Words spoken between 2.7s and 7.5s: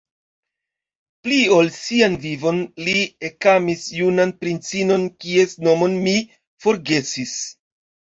li ekamis junan princinon, kies nomon mi forgesis.